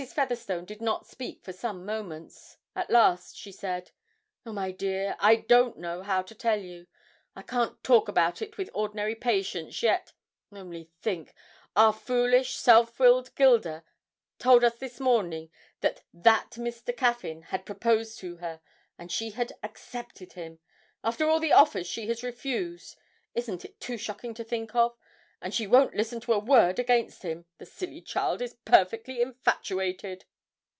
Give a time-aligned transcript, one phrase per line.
[0.15, 2.57] Featherstone did not speak for some moments.
[2.75, 3.91] At last she said:
[4.47, 6.87] 'Oh, my dear, I don't know how to tell you
[7.35, 10.13] I can't talk about it with ordinary patience yet
[10.51, 11.35] only think,
[11.75, 13.83] our foolish, self willed Gilda
[14.39, 15.51] told us this morning
[15.81, 16.97] that that Mr.
[16.97, 18.59] Caffyn had proposed to her
[18.97, 20.57] and she had accepted him
[21.03, 22.97] after all the offers she has refused
[23.35, 24.97] isn't it too shocking to think of?
[25.43, 30.25] And she won't listen to a word against him, the silly child is perfectly infatuated!'